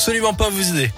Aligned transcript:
absolument 0.00 0.32
pas 0.32 0.48
vous 0.48 0.70
aider. 0.70 0.90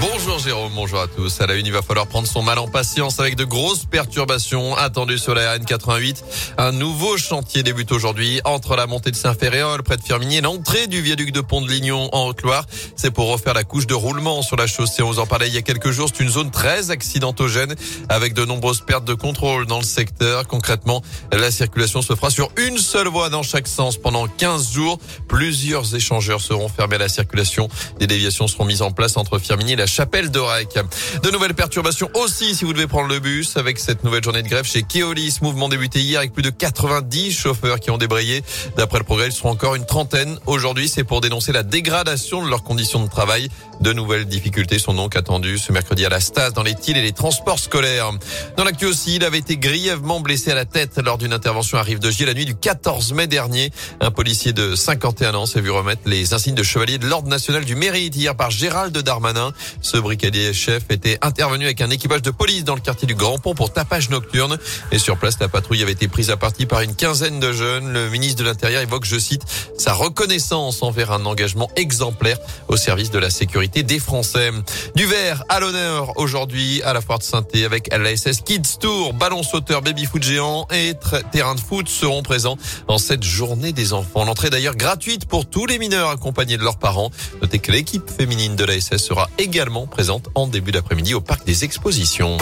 Bonjour 0.00 0.38
Jérôme, 0.38 0.70
bonjour 0.76 1.00
à 1.00 1.08
tous. 1.08 1.40
À 1.40 1.48
la 1.48 1.54
une, 1.54 1.66
il 1.66 1.72
va 1.72 1.82
falloir 1.82 2.06
prendre 2.06 2.28
son 2.28 2.40
mal 2.40 2.60
en 2.60 2.68
patience 2.68 3.18
avec 3.18 3.34
de 3.34 3.42
grosses 3.42 3.84
perturbations 3.84 4.76
attendues 4.76 5.18
sur 5.18 5.34
la 5.34 5.56
RN88. 5.56 6.22
Un 6.56 6.70
nouveau 6.70 7.16
chantier 7.16 7.64
débute 7.64 7.90
aujourd'hui 7.90 8.40
entre 8.44 8.76
la 8.76 8.86
montée 8.86 9.10
de 9.10 9.16
Saint-Ferréol 9.16 9.82
près 9.82 9.96
de 9.96 10.02
Firminy 10.02 10.36
et 10.36 10.40
l'entrée 10.40 10.86
du 10.86 11.02
viaduc 11.02 11.32
de 11.32 11.40
Pont 11.40 11.62
de 11.62 11.68
Lignon 11.68 12.08
en 12.12 12.28
Haute-Loire. 12.28 12.64
C'est 12.94 13.10
pour 13.10 13.28
refaire 13.28 13.54
la 13.54 13.64
couche 13.64 13.88
de 13.88 13.94
roulement 13.94 14.42
sur 14.42 14.54
la 14.54 14.68
chaussée. 14.68 15.02
On 15.02 15.08
vous 15.08 15.18
en 15.18 15.26
parlait 15.26 15.48
il 15.48 15.54
y 15.54 15.58
a 15.58 15.62
quelques 15.62 15.90
jours. 15.90 16.08
C'est 16.14 16.22
une 16.22 16.30
zone 16.30 16.52
très 16.52 16.92
accidentogène 16.92 17.74
avec 18.08 18.34
de 18.34 18.44
nombreuses 18.44 18.82
pertes 18.82 19.04
de 19.04 19.14
contrôle 19.14 19.66
dans 19.66 19.78
le 19.78 19.84
secteur. 19.84 20.46
Concrètement, 20.46 21.02
la 21.32 21.50
circulation 21.50 22.02
se 22.02 22.14
fera 22.14 22.30
sur 22.30 22.50
une 22.56 22.78
seule 22.78 23.08
voie 23.08 23.30
dans 23.30 23.42
chaque 23.42 23.66
sens 23.66 23.96
pendant 23.96 24.28
15 24.28 24.70
jours. 24.70 25.00
Plusieurs 25.26 25.96
échangeurs 25.96 26.40
seront 26.40 26.68
fermés 26.68 26.96
à 26.96 26.98
la 26.98 27.08
circulation. 27.08 27.68
Des 27.98 28.06
déviations 28.06 28.46
seront 28.46 28.64
mises 28.64 28.82
en 28.82 28.92
place 28.92 29.16
entre 29.16 29.40
Firminy 29.40 29.72
et 29.72 29.76
la 29.76 29.87
Chapelle 29.88 30.30
d'Orec. 30.30 30.78
De 31.22 31.30
nouvelles 31.30 31.54
perturbations 31.54 32.10
aussi 32.14 32.54
si 32.54 32.64
vous 32.64 32.72
devez 32.72 32.86
prendre 32.86 33.08
le 33.08 33.18
bus 33.18 33.56
avec 33.56 33.78
cette 33.78 34.04
nouvelle 34.04 34.22
journée 34.22 34.42
de 34.42 34.48
grève 34.48 34.64
chez 34.64 34.82
Keolis. 34.82 35.38
Mouvement 35.42 35.68
débuté 35.68 36.00
hier 36.00 36.20
avec 36.20 36.32
plus 36.32 36.42
de 36.42 36.50
90 36.50 37.32
chauffeurs 37.32 37.80
qui 37.80 37.90
ont 37.90 37.98
débrayé. 37.98 38.44
D'après 38.76 38.98
le 38.98 39.04
progrès, 39.04 39.28
ils 39.28 39.32
seront 39.32 39.50
encore 39.50 39.74
une 39.74 39.86
trentaine. 39.86 40.38
Aujourd'hui, 40.46 40.88
c'est 40.88 41.04
pour 41.04 41.20
dénoncer 41.20 41.52
la 41.52 41.62
dégradation 41.62 42.44
de 42.44 42.48
leurs 42.48 42.62
conditions 42.62 43.02
de 43.02 43.08
travail. 43.08 43.48
De 43.80 43.92
nouvelles 43.92 44.26
difficultés 44.26 44.78
sont 44.78 44.94
donc 44.94 45.16
attendues 45.16 45.58
ce 45.58 45.72
mercredi 45.72 46.04
à 46.04 46.08
la 46.08 46.20
Stas 46.20 46.50
dans 46.50 46.62
les 46.62 46.74
TIL 46.74 46.96
et 46.96 47.02
les 47.02 47.12
transports 47.12 47.58
scolaires. 47.58 48.10
Dans 48.56 48.64
l'actu 48.64 48.86
aussi, 48.86 49.16
il 49.16 49.24
avait 49.24 49.38
été 49.38 49.56
grièvement 49.56 50.20
blessé 50.20 50.50
à 50.50 50.54
la 50.54 50.64
tête 50.64 50.98
lors 50.98 51.16
d'une 51.16 51.32
intervention 51.32 51.78
à 51.78 51.82
Rive 51.82 51.98
de 51.98 52.10
Gier 52.10 52.26
la 52.26 52.34
nuit 52.34 52.44
du 52.44 52.54
14 52.54 53.12
mai 53.12 53.26
dernier. 53.26 53.70
Un 54.00 54.10
policier 54.10 54.52
de 54.52 54.74
51 54.74 55.34
ans 55.34 55.46
s'est 55.46 55.60
vu 55.60 55.70
remettre 55.70 56.02
les 56.06 56.34
insignes 56.34 56.54
de 56.54 56.62
chevalier 56.62 56.98
de 56.98 57.06
l'Ordre 57.06 57.28
national 57.28 57.64
du 57.64 57.74
mérite 57.74 58.14
hier 58.16 58.34
par 58.34 58.50
Gérald 58.50 58.96
Darmanin. 58.96 59.52
Ce 59.80 59.96
brigadier 59.96 60.52
chef 60.52 60.84
était 60.90 61.18
intervenu 61.22 61.64
avec 61.64 61.80
un 61.80 61.90
équipage 61.90 62.22
de 62.22 62.30
police 62.30 62.64
dans 62.64 62.74
le 62.74 62.80
quartier 62.80 63.06
du 63.06 63.14
Grand 63.14 63.38
Pont 63.38 63.54
pour 63.54 63.72
tapage 63.72 64.10
nocturne. 64.10 64.58
Et 64.90 64.98
sur 64.98 65.16
place, 65.16 65.38
la 65.40 65.48
patrouille 65.48 65.82
avait 65.82 65.92
été 65.92 66.08
prise 66.08 66.30
à 66.30 66.36
partie 66.36 66.66
par 66.66 66.80
une 66.80 66.94
quinzaine 66.94 67.38
de 67.38 67.52
jeunes. 67.52 67.92
Le 67.92 68.10
ministre 68.10 68.42
de 68.42 68.44
l'Intérieur 68.44 68.82
évoque, 68.82 69.04
je 69.04 69.18
cite, 69.18 69.42
sa 69.76 69.92
reconnaissance 69.94 70.82
envers 70.82 71.12
un 71.12 71.24
engagement 71.26 71.70
exemplaire 71.76 72.38
au 72.66 72.76
service 72.76 73.10
de 73.10 73.18
la 73.18 73.30
sécurité 73.30 73.82
des 73.82 73.98
Français. 73.98 74.50
Du 74.96 75.06
vert 75.06 75.44
à 75.48 75.60
l'honneur 75.60 76.18
aujourd'hui 76.18 76.82
à 76.82 76.92
la 76.92 77.00
foire 77.00 77.18
de 77.18 77.24
saint 77.24 77.44
avec 77.64 77.88
l'ASS 77.96 78.40
Kids 78.44 78.78
Tour, 78.80 79.14
ballon 79.14 79.42
sauteur, 79.42 79.80
baby 79.80 80.04
foot 80.04 80.22
géant 80.22 80.66
et 80.74 80.94
terrain 81.30 81.54
de 81.54 81.60
foot 81.60 81.88
seront 81.88 82.22
présents 82.22 82.56
dans 82.88 82.98
cette 82.98 83.22
journée 83.22 83.72
des 83.72 83.92
enfants. 83.92 84.24
L'entrée 84.24 84.50
d'ailleurs 84.50 84.76
gratuite 84.76 85.26
pour 85.26 85.46
tous 85.46 85.66
les 85.66 85.78
mineurs 85.78 86.10
accompagnés 86.10 86.56
de 86.56 86.62
leurs 86.62 86.78
parents. 86.78 87.10
Notez 87.40 87.58
que 87.58 87.70
l'équipe 87.72 88.10
féminine 88.10 88.56
de 88.56 88.64
l'ASS 88.64 88.96
sera 88.96 89.30
également 89.38 89.67
présente 89.90 90.28
en 90.34 90.46
début 90.46 90.72
d'après-midi 90.72 91.14
au 91.14 91.20
parc 91.20 91.44
des 91.44 91.64
expositions. 91.64 92.38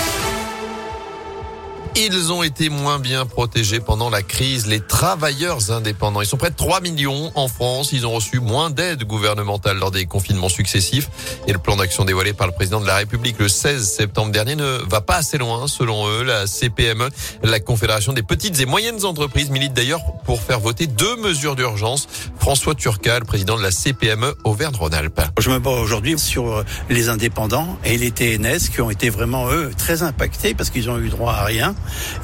Ils 1.98 2.30
ont 2.30 2.42
été 2.42 2.68
moins 2.68 2.98
bien 2.98 3.24
protégés 3.24 3.80
pendant 3.80 4.10
la 4.10 4.20
crise, 4.20 4.66
les 4.66 4.80
travailleurs 4.80 5.70
indépendants. 5.70 6.20
Ils 6.20 6.26
sont 6.26 6.36
près 6.36 6.50
de 6.50 6.54
3 6.54 6.82
millions 6.82 7.32
en 7.34 7.48
France. 7.48 7.90
Ils 7.90 8.06
ont 8.06 8.10
reçu 8.10 8.38
moins 8.38 8.68
d'aide 8.68 9.04
gouvernementale 9.04 9.78
lors 9.78 9.90
des 9.90 10.04
confinements 10.04 10.50
successifs. 10.50 11.08
Et 11.46 11.54
le 11.54 11.58
plan 11.58 11.76
d'action 11.76 12.04
dévoilé 12.04 12.34
par 12.34 12.48
le 12.48 12.52
président 12.52 12.82
de 12.82 12.86
la 12.86 12.96
République 12.96 13.38
le 13.38 13.48
16 13.48 13.82
septembre 13.88 14.30
dernier 14.30 14.56
ne 14.56 14.82
va 14.90 15.00
pas 15.00 15.16
assez 15.16 15.38
loin, 15.38 15.68
selon 15.68 16.06
eux. 16.06 16.22
La 16.22 16.46
CPME, 16.46 17.08
la 17.42 17.60
Confédération 17.60 18.12
des 18.12 18.22
petites 18.22 18.60
et 18.60 18.66
moyennes 18.66 19.06
entreprises, 19.06 19.48
milite 19.48 19.72
d'ailleurs 19.72 20.02
pour 20.26 20.42
faire 20.42 20.60
voter 20.60 20.86
deux 20.86 21.16
mesures 21.16 21.56
d'urgence. 21.56 22.08
François 22.38 22.74
Turcal, 22.74 23.24
président 23.24 23.56
de 23.56 23.62
la 23.62 23.70
CPME 23.70 24.34
Auvergne-Rhône-Alpes. 24.44 25.22
Je 25.38 25.48
me 25.48 25.58
bats 25.60 25.70
aujourd'hui 25.70 26.18
sur 26.18 26.62
les 26.90 27.08
indépendants 27.08 27.78
et 27.86 27.96
les 27.96 28.10
TNS 28.10 28.68
qui 28.70 28.82
ont 28.82 28.90
été 28.90 29.08
vraiment, 29.08 29.48
eux, 29.48 29.72
très 29.78 30.02
impactés 30.02 30.52
parce 30.52 30.68
qu'ils 30.68 30.90
ont 30.90 30.98
eu 30.98 31.08
droit 31.08 31.32
à 31.32 31.44
rien. 31.44 31.74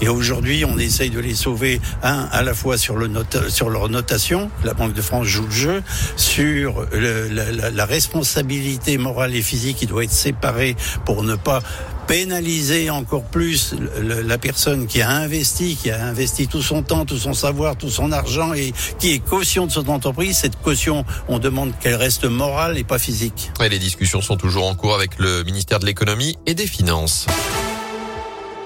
Et 0.01 0.09
aujourd'hui, 0.09 0.65
on 0.65 0.79
essaye 0.79 1.11
de 1.11 1.21
les 1.21 1.35
sauver, 1.35 1.81
un, 2.03 2.29
à 2.33 2.43
la 2.43 2.55
fois 2.55 2.77
sur, 2.77 2.97
le 2.97 3.11
sur 3.49 3.71
leur 3.71 3.89
notation, 3.89 4.51
la 4.65 4.75
Banque 4.75 4.95
de 4.95 5.03
France 5.03 5.27
joue 5.27 5.45
le 5.45 5.51
jeu, 5.51 5.83
sur 6.17 6.87
la, 6.93 7.87
responsabilité 7.87 8.97
morale 8.97 9.35
et 9.35 9.43
physique 9.43 9.79
qui 9.79 9.87
doit 9.87 10.05
être 10.05 10.13
séparée 10.13 10.77
pour 11.05 11.23
ne 11.23 11.35
pas 11.35 11.63
pénaliser 12.07 12.91
encore 12.91 13.25
plus 13.25 13.75
la 14.01 14.39
personne 14.39 14.87
qui 14.87 15.01
a 15.03 15.11
investi, 15.11 15.77
qui 15.77 15.91
a 15.91 16.05
investi 16.05 16.49
tout 16.49 16.63
son 16.63 16.83
temps, 16.83 17.05
tout 17.05 17.17
son 17.17 17.33
savoir, 17.33 17.77
tout 17.77 17.91
son 17.91 18.13
argent 18.13 18.53
et 18.55 18.73
qui 18.99 19.13
est 19.13 19.19
caution 19.19 19.67
de 19.67 19.73
son 19.73 19.89
entreprise. 19.89 20.39
Cette 20.39 20.61
caution, 20.61 21.05
on 21.29 21.39
demande 21.39 21.73
qu'elle 21.81 21.95
reste 21.95 22.25
morale 22.25 22.79
et 22.79 22.85
pas 22.85 22.99
physique. 22.99 23.51
Et 23.61 23.69
les 23.69 23.79
discussions 23.79 24.21
sont 24.21 24.37
toujours 24.37 24.67
en 24.67 24.75
cours 24.75 24.95
avec 24.95 25.19
le 25.19 25.43
ministère 25.45 25.79
de 25.79 25.87
l'économie 25.87 26.37
et 26.47 26.55
des 26.55 26.67
finances. 26.67 27.27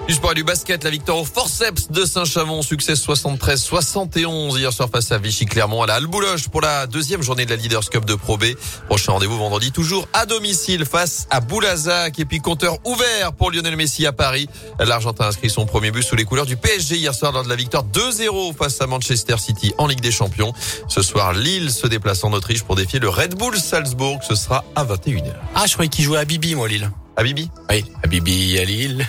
Du 0.07 0.15
sport 0.15 0.31
et 0.33 0.35
du 0.37 0.45
basket, 0.45 0.85
la 0.85 0.91
victoire 0.91 1.19
au 1.19 1.25
forceps 1.25 1.91
de 1.91 2.05
Saint-Chamond, 2.05 2.63
succès 2.63 2.93
73-71 2.93 4.57
hier 4.57 4.73
soir 4.73 4.89
face 4.89 5.11
à 5.11 5.19
Vichy-Clermont 5.19 5.83
à 5.83 5.87
la 5.89 5.95
Albouloche 5.95 6.49
pour 6.49 6.61
la 6.61 6.87
deuxième 6.87 7.23
journée 7.23 7.45
de 7.45 7.51
la 7.51 7.57
Leaders 7.57 7.91
Cup 7.91 8.05
de 8.05 8.15
Pro 8.15 8.39
B. 8.39 8.45
Prochain 8.87 9.13
rendez-vous 9.13 9.37
vendredi, 9.37 9.73
toujours 9.73 10.07
à 10.13 10.25
domicile 10.25 10.85
face 10.85 11.27
à 11.31 11.41
Boulazac 11.41 12.21
et 12.21 12.25
puis 12.25 12.39
compteur 12.39 12.79
ouvert 12.85 13.33
pour 13.33 13.51
Lionel 13.51 13.75
Messi 13.75 14.07
à 14.07 14.13
Paris. 14.13 14.49
L'Argentin 14.79 15.25
a 15.25 15.29
inscrit 15.29 15.51
son 15.51 15.67
premier 15.67 15.91
but 15.91 16.05
sous 16.05 16.15
les 16.15 16.25
couleurs 16.25 16.47
du 16.47 16.57
PSG 16.57 16.99
hier 16.99 17.13
soir 17.13 17.33
lors 17.33 17.43
de 17.43 17.49
la 17.49 17.57
victoire 17.57 17.85
2-0 17.85 18.55
face 18.55 18.81
à 18.81 18.87
Manchester 18.87 19.39
City 19.39 19.75
en 19.77 19.89
Ligue 19.89 20.03
des 20.03 20.13
Champions. 20.13 20.53
Ce 20.87 21.03
soir, 21.03 21.33
Lille 21.33 21.73
se 21.73 21.89
déplace 21.89 22.23
en 22.23 22.33
Autriche 22.33 22.63
pour 22.63 22.77
défier 22.77 23.01
le 23.01 23.09
Red 23.09 23.35
Bull 23.35 23.57
Salzbourg. 23.57 24.21
Ce 24.23 24.37
sera 24.37 24.65
à 24.77 24.85
21h. 24.85 25.33
Ah, 25.57 25.65
je 25.67 25.73
croyais 25.73 25.89
qu'il 25.89 26.05
jouait 26.05 26.19
à 26.19 26.25
Bibi, 26.25 26.55
moi, 26.55 26.69
Lille. 26.69 26.93
À 27.17 27.25
Bibi 27.25 27.51
Oui, 27.71 27.85
à 28.05 28.07
Bibi, 28.07 28.59
à 28.59 28.65
Lille. 28.65 29.07